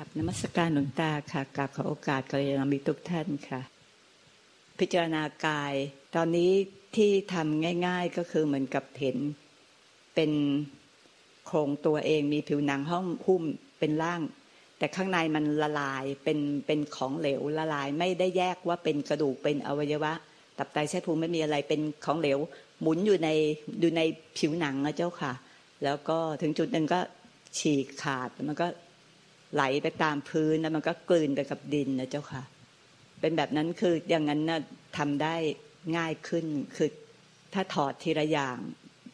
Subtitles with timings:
[0.00, 3.60] ครับนมัสการหลวงตาค่ะกราบขอโอกาสกัลยาณมิตรทุกท่านค่ะ
[4.78, 5.74] พิจารณากาย
[6.14, 6.52] ตอนนี้
[6.96, 9.16] ที่ทำง่าย ๆก็คือเหมือนกับเห็น
[10.14, 10.30] เป็น
[11.46, 13.42] โครงตัวเองมีผิวหนังห้องหุ้ม
[13.78, 14.20] เป็นร่าง
[14.78, 20.12] แต่ข้างในมันละลายเป็นเป็นของเหลวละลายไม่ได้แยกว่าเป็นกระดูกเป็นอวัยวะ
[20.58, 22.38] ตับไตไส้พุงไม่มีอะไรเป็นของเหลว
[22.80, 23.28] หมุนอยู่ใน
[23.80, 24.00] อยู่ใน
[24.38, 25.32] ผิวหนังนะเจ้าค่ะ
[25.84, 27.00] แล้วก็ถึงจุดหนึ่งก็
[27.58, 28.68] ฉีกขาดมันก็
[29.54, 32.42] ไหลไปตามพื้นแล้วมันก็กลืนไปกับดินนะเจ้าค่ะ
[33.20, 34.60] เป็นแบบนั้นคืออย่างนั้นนะ
[34.98, 35.34] ทำได้
[35.96, 36.88] ง่ายขึ้นคือ
[37.54, 38.58] ถ้าถอดทีละอย่าง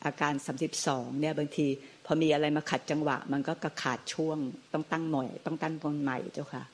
[0.04, 1.66] อาการสามสิบสองเนี่ยบางที
[2.06, 4.38] พอมีอะไรมาขัดจังหวะ มันก็กระขาดช่วง
[4.72, 6.64] ต้องตั้งหน่อย ต้องตั้งตนใหม่เจ้าค่ะ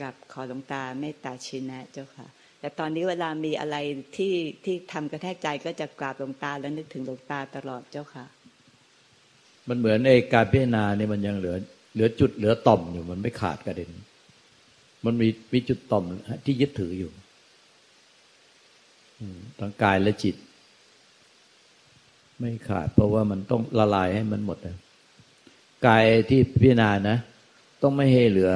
[0.00, 2.26] กับขอหลวงตาเมตตาชินะเจ้าค่ะ
[2.60, 3.76] แต่ตอนนี้เวลามีอะไร
[4.16, 8.24] ที่ที่ทำกระแทกใจก็จะกราบหลวงตาแล้วนึกถึงหลวงตาตลอดเจ้าค่ะ
[9.68, 11.56] มันเหมือนไอ้การพิจารณาเนี่ยมันยังเหลือ
[11.98, 13.90] เหลือจุดเหลือต่อมอยู่มันไม่ขาดกระเด็น
[15.04, 16.04] มันมีมีจุดต่อม
[16.44, 17.10] ที่ยึดถืออยู่
[19.58, 20.36] ทั้งกายและจิต
[22.38, 24.76] ไม่ขาด เพราะว่ามันต้องละลายให้มันหมดนะ
[25.86, 27.16] กายที่พิจารณานะ
[27.82, 28.52] ต้องไม่ให้เหลือ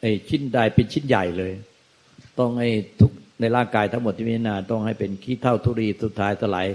[0.00, 1.52] ไอ้ชิ้นใดเป็นชิ้นใหญ่เลย
[2.38, 2.68] ต้องให้
[3.00, 6.66] ทุกในร่างกายทั้งหมดที่พิจารณาต้องให้เป็นขี้เท่าทุรีสุดท้ายสลาย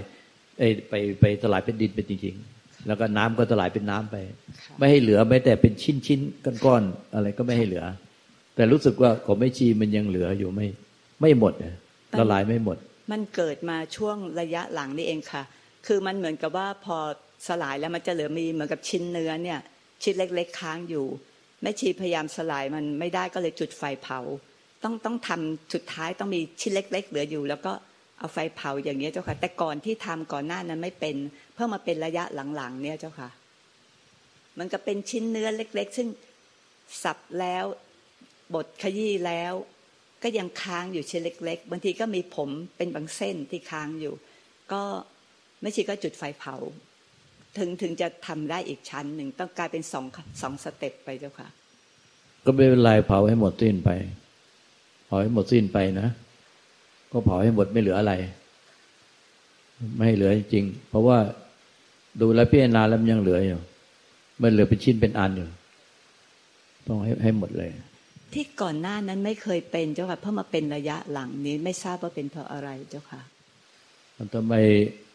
[0.88, 2.51] ไปไปสลายเป็นดินเป็นจริงๆ
[2.86, 4.16] แล้วก็น้ำก็สลายเป็นน้ำไป
[4.78, 6.20] ไม่ให้เหลือแม้แต่เป็นชิ้นชิ้น
[6.64, 7.84] ก้อนๆอะไรก็ไม่ให้เหลือ
[8.56, 10.66] แต่รู้สึกว่าของไม่ชีมันยังเหลืออยู่ไม่
[11.20, 11.52] ไม่หมด
[12.18, 12.76] ละลายไม่หมด
[13.12, 15.42] มันเกิดมาช่วงระยะหลังนี่เองค่ะ
[15.86, 16.98] คือมันเหมือนกับว่าพอ
[17.48, 19.60] สลายแล้วมันจะเหลือมีเหมือนกับชิ้นเนื้อเนี่ย
[20.02, 21.06] ชิ้นเล็ก ๆ ค้างอยู่
[21.62, 24.20] แม่ชีพยายามสลายมันไม่ได้ก็เลยจุดไฟเผา
[24.82, 27.72] ต้องต้องทำสุดท้ายต้องมีชิ้นเล็ก ๆ เหลืออยู่ แล้วก็
[28.22, 31.16] เอาไฟเผาอย่างเงี้ยเจ้าค่ะ แต่ก่อนที่ทำก่อนหน้านั้นไม่เป็น
[31.54, 32.24] เพิ่งมาเป็นระยะ
[32.56, 33.30] หลังๆเนี่ยเจ้าค่ะ
[34.58, 36.08] มันก็เป็นชิ้นเนื้อเล็ก ๆ ซึ่ง
[37.02, 37.64] สับแล้ว
[38.54, 39.52] บดขยี้แล้ว
[40.22, 44.14] ก็ยังค้างอยู่ชิ้นเล็ก ๆ บางทีก็มีผมเป็นบางเส้นที่ค้างอยู่
[44.72, 44.82] ก็
[45.60, 46.56] ไม่ชีก็จุดไฟเผา
[47.58, 50.06] ถึงถึงจะทำได้อีกชั้นหนึ่งต้องกลายเป็นสอง
[50.42, 51.48] สองสเต็ปไปเจ้าค่ะ
[52.44, 53.90] ก็ไม่เป็นไรเผาให้หมดสิ้นไป
[55.06, 56.08] เผาให้หมดสิ้นไปนะ
[57.12, 58.12] ก็เผาให้หมดไม่เหลืออะไร
[59.96, 61.18] ไม่เหลือจริง เพราะว่า
[62.20, 63.60] ดูแลพิจารณาแล้วมันยังเหลืออยู่
[64.42, 65.48] มันเหลือเป็นชิ้นเป็นอันอยู่
[66.86, 67.70] ต้องให้ให้หมดเลย
[68.32, 73.20] ที่ก่อนหน้านั้นไม่เคยเป็นเจ้าค่ะเพราะมาเป็นระยะหลังนี้ไม่ทราบว่าเป็นเพราะอะไรเจ้าค่ะ
[74.16, 74.54] มันทำไม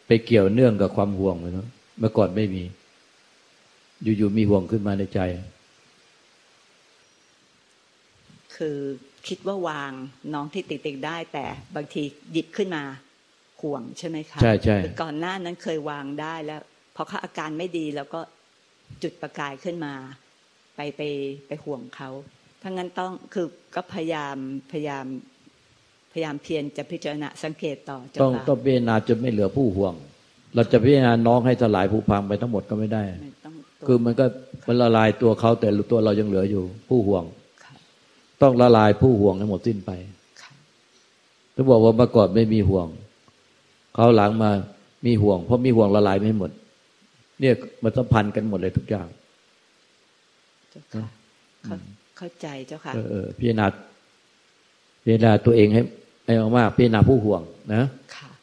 [0.06, 2.62] ไปเกี่ยวเนื่องกับความห่วงเลยเนาะเมื่อก่อนไม่มี
[4.02, 5.20] อยู่ๆมีห่วงขึ้นมาในใจ
[8.56, 8.78] คือ
[9.28, 9.92] คิดว่าวาง
[10.34, 11.44] น้องที่ติดติดได้ แต่
[11.76, 12.02] บางที
[12.32, 12.82] หยิบขึ้นมา
[13.62, 16.60] ห่วงใช่ไหมคะใช่ใช่ก่อนหน้านั้นเคยวางได้แล้ว
[16.96, 18.20] พอเขาอาการไม่ดีแล้วก็
[19.02, 19.94] จุดประกายขึ้นมา
[20.76, 21.02] ไปไป
[21.46, 22.10] ไปห่วงเขา
[22.62, 24.36] ทั้งนั้นต้องคือก็พยายาม
[24.72, 25.04] พยายาม
[26.12, 29.94] พยายามเพียรจะพิจารณาสังเกตต่อต้องต้องพิจารณาจนไม่เหลือผู้ห่วง
[30.54, 33.02] เราจะพิจารณาน้องให้สลายผู้พังไปทั้งหมดก็ไม่ได้
[33.86, 34.26] คือมันก็
[34.66, 37.24] มันละลายตัวเขาแต่ตัวเรายังเหลืออยู่ผู้ห่วง
[38.42, 39.90] ต้องละลายผู้ห่วงให้หมดสิ้นไป
[41.54, 42.86] ถ้าบอกว่าเมื่อก่อนไม่มีห่วง
[43.94, 44.50] เขาหลังมา
[45.06, 46.50] มีห่วง เพราะมีห่วงละลายไม่หมด
[47.40, 49.06] เนี่ยมันสัมพันธ์กันหมดเลยทุกอย่าง
[52.18, 53.66] เข้าใจเจ้าค่ะเออพิจารณา
[55.02, 55.82] พิจารณาตัวเองให้
[56.26, 57.42] ให้มากพิจารณาผู้ห่วง
[57.74, 57.82] นะ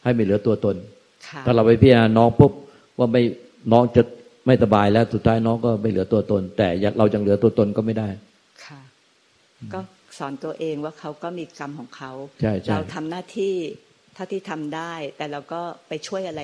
[0.03, 0.75] ให้ไม่เหลือตัวตน
[1.45, 2.51] ถ้าเราไปพิจารณาน้องปุ๊บ
[2.97, 3.21] ว่าไม่
[3.71, 4.01] น้องจะ
[4.45, 6.67] ไม่สบายแล้วสุดท้ายน้องก็ไม่เหลือตัวตน แต่
[6.97, 8.07] เราจังเหลือตัวตนก็ไม่ได้
[9.73, 9.79] ก็
[10.17, 12.11] สอนตัวเองว่าเขาก็มีกรรมของเขา
[12.71, 13.53] เราทำหน้าที่
[14.13, 16.41] เท่าที่ทำได้ แต่เราก็ไปช่วยอะไร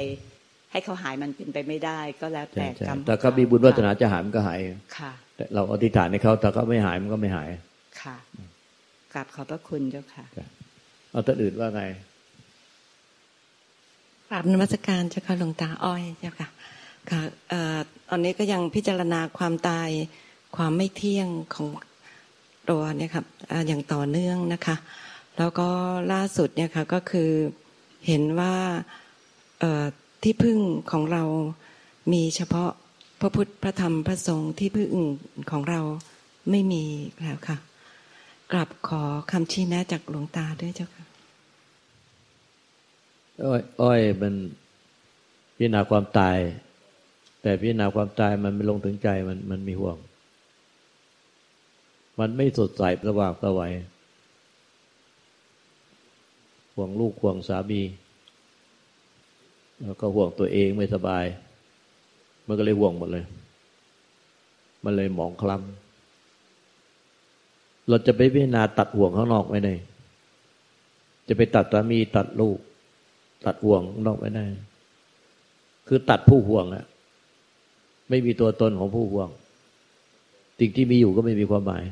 [0.72, 4.60] ให้เขาหายมันเป็นไปไม่ได้ ก็แล้วแต่กรรมแต่เขามีบุญวัฒนาจะหายมันก็หาย
[4.98, 7.50] ค่ะแต่เราอธิษฐานให้เขาแต่เขาไม่หายมันก็ไม่หาย
[8.02, 8.18] ค่ะ
[9.14, 10.26] กราบขอบพระคุณเจ้าค่ะ
[11.12, 11.84] เอาตัวอื่นว่าไง
[14.30, 16.50] กราบนมัสการเจ้าค่ะหลวงตาอ้อยเจ้าค่ะ
[17.10, 17.22] ค่ะ
[18.10, 19.90] ตอนนี้ก็ยังพิจารณาความตาย
[20.58, 21.68] ความไม่เที่ยงของ
[22.70, 23.26] ตัวเนี่ยครับ
[23.68, 24.76] อย่างต่อเนื่องนะคะ
[25.38, 25.70] แล้วก็
[26.14, 27.30] ล่าสุดเนี่ยค่ะก็คือ
[28.08, 28.56] เห็นว่า
[30.24, 30.58] ที่พึ่ง
[30.92, 31.24] ของเรา
[32.14, 32.72] มีเฉพาะ
[33.20, 34.92] พระพุทธพระธรรมพระสงฆ์ที่พึ่ง
[35.52, 35.82] ของเรา
[36.50, 36.84] ไม่มี
[37.22, 37.58] แล้วค่ะ
[38.52, 41.06] กลับขอคำชี้แนะจากหลวงตาด้วยเจ้าค่ะ
[43.46, 44.36] อ้อยอ้อยมัน
[45.56, 46.38] พิจารณาความตาย
[47.42, 49.98] แต่พิจารณาความตายมันไม่ลงถึงใจมันมันมีห่วง
[52.22, 53.74] มันไม่สดใสสว่างสวัย
[56.76, 57.82] ห่วงลูกห่วงสามี
[59.84, 61.26] แล้วก็ห่วงตัวเองไม่สบาย
[62.48, 63.26] มันก็เลยห่วงหมดเลย
[64.84, 69.70] มันเลยหมองคล้ำเราจะไปพิจารณาตัดห่วงข้างนอกไว้ไหน
[71.28, 72.58] จะไปตัดสามีตัดลูก
[73.46, 74.40] ตัดห่วงข้างนอกไว้ไหน
[75.88, 76.86] คือตัดผู้ห่วงอะ
[78.10, 79.30] ไม่มีตัวตนของผู้ห่วง
[80.60, 81.84] สิ่งที่มีอยู่ก็ไม่มีความหมาย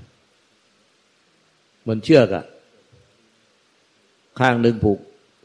[1.89, 2.45] มือนเชือกอะ
[4.39, 4.99] ข้างหนึ่งผูก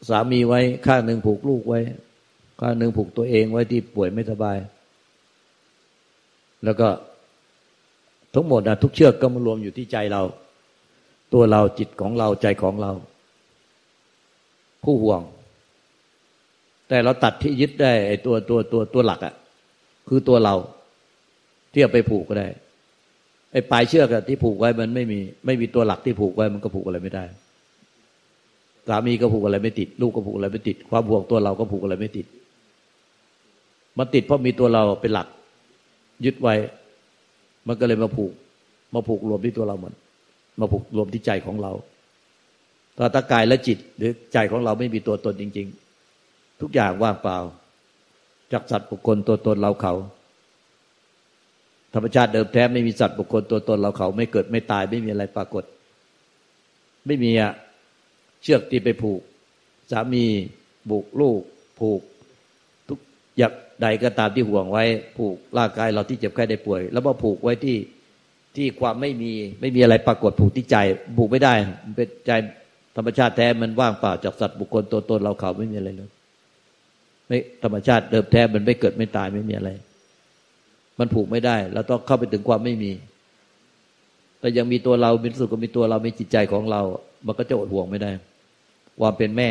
[0.09, 1.81] สามีไว้ ข้างหนึ่งผูกลูกไว้
[2.61, 4.59] ข้างหนึ่งผูกตัวเองไว้ที่ป่วยไม่สบาย
[6.65, 6.89] แล้วก็
[8.35, 10.23] ทั้งหมดนะทุกเชือกก็มารวมอยู่ที่ใจเรา
[11.33, 12.93] ตัวเราจิตของเราใจของเรา
[14.85, 15.23] ผู้ห่วง
[16.89, 19.35] แต่เราตัดที่ยึดได้ไอ้ตัวตัวตัวตัวหลักอะ่ะ
[20.09, 20.55] คือตัวเรา
[21.73, 22.49] ที่เอาไปผูกก็ได้
[23.55, 27.25] ไอ้ปลายเชือกที่ผูกไว้มันไม่มี ไม่มีตัวหลักที่ผูกไว้มันก็ผูกอะไรไม่ได้
[28.89, 32.27] สามีก็ผูกอะไรไม่ติด ลูกก็ผูกอะไรไม่ติด ความห่วงตัวเราก็ผูกอะไรไม่ติด
[33.99, 35.29] มันติดเพราะมีตัวเราเป็นหลัก
[36.25, 36.55] ยึดไว้
[37.69, 38.33] มันก็เลยมาผูก
[38.95, 39.93] มาผูกรวมที่ตัวเราหมด
[40.61, 41.73] มาผูกรวมที่ใจของเรา
[42.99, 45.69] ตาตากายและจิต หรือใจของเราไม่มีตัวตนจริง
[46.15, 47.39] ๆ ทุกอย่างว่างเปล่า
[48.53, 49.95] จากสัตว์บุคคลตัวตนเราเขา
[51.95, 55.65] ธรรมชาติเดิมแท้ไม่มีสัตว์บุคคลตัวตนเราเขาไม่เกิดไม่ตายไม่มีอะไรปรากฏ
[57.07, 57.53] ไม่มีอะ
[58.43, 59.21] เชือกที่ไปผูก
[59.91, 60.25] สามี
[60.91, 61.41] บุกลูก
[61.79, 62.01] ผูก
[62.89, 62.99] ทุก
[63.37, 63.53] อย่าง
[63.83, 64.85] ใดก็ตามที่ห่วงไว้
[65.17, 67.77] ผูกร่างกายเราที่เจ็บไข้ได้ป่วย แล้วมาผูกไว้ที่
[68.57, 70.77] ที่ความไม่มีไม่มีอะไรปรากฏผูกที่ใจ
[71.19, 71.55] ผูกไม่ได้
[71.85, 72.31] มันเป็นใจ
[72.97, 76.11] ธรรมชาติแท้มันว่างเปล่าจากสัตว์บุคคลตัวตนเราเขาไม่มีอะไรเลย
[77.29, 79.71] ไม่ธรรมชาติเดิมแท้มันไม่เกิดไม่ตายไม่มีอะไร
[80.99, 82.93] มันผูกไม่ได้เราต้องเข้าไปถึงความไม่มี
[84.41, 86.83] แต่ยังมีตัวเรามีสุขก็มีตัวเรามีจิตใจของเรา
[87.27, 88.11] มันก็จะอดห่วงไม่ได้
[89.01, 89.51] ความเป็นแม่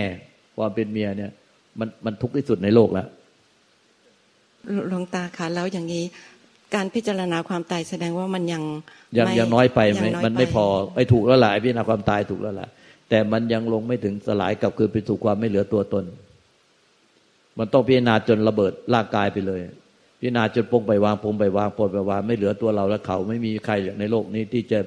[0.57, 1.31] ความเป็นเมียเนี่ย
[1.79, 3.07] มันมันทุกข์ที่สุดในโลกแล้ว
[4.89, 6.03] หลวงตาคะแล้วอย่างนี้
[6.75, 8.63] การพิจารณาความตายแสดงว่ามันยัง
[9.17, 12.69] ยังยังน้อยไปไหมมันไม่พอไอ้ถูกแล้วหละพิจารณาความตายถูกแล้วละ
[13.09, 16.03] แต่มันยังลงไม่ถึงสลายกับคือไปสู่ความไม่เหลือตัวตน
[17.59, 19.59] มันต้องพิจารณาจนระเบิดร่างกายไปเลย
[20.23, 24.79] พิจารณาจนปงไปวางปงไปวางปนไปวางไม่เหลือตัวเราและเขาไม่มีใครในโลกนี้ที่จะ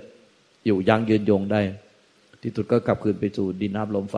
[0.66, 1.60] อยู่ยั่งยืนยงได้
[2.42, 4.16] ที่สุดก็กลับคืนไปสู่ดินน้ำลมไฟ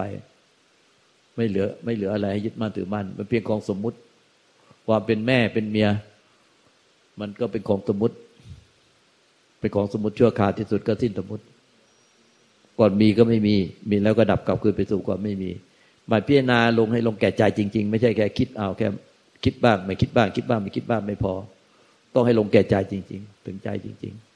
[1.37, 3.99] ไม่เหลือไม่เหลืออะไรให้ยึดมั่นถือมั่นมันเพียงของสมมุติ
[4.87, 5.89] ความเป็นแม่เป็นเมีย
[7.21, 8.17] มันก็เป็นของสมมติ
[9.61, 11.45] เป็นของสมมติชั่วคราวที่สุดก็สิ้นสมมติ
[12.79, 13.57] ก่อนมีก็ไม่มี
[13.91, 15.51] มีแล้วก็ดับกลับคืนไปสู่ความไม่มี
[16.09, 18.89] หมายพิจารณาลงให้ลงแก่ใจจริง ๆ ไม่ใช่แค่คิดเอาแค่
[19.45, 21.35] คิดบ้าง ไม่คิดบ้าง คิดบ้าง ไม่คิดบ้างไม่พอ
[22.15, 24.28] ต้องให้ลงแก่ใจจริง ๆ ถึงใจจริง ๆ